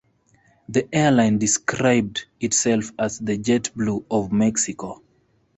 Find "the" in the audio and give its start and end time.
0.67-0.87, 3.19-3.37